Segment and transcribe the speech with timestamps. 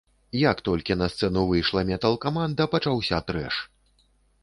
[0.51, 3.65] Як толькі на сцэну выйшла метал-каманда пачаўся трэш!